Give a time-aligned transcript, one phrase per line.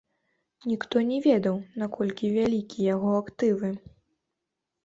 [0.71, 3.69] Ніхто не ведае, наколькі вялікія яго актывы.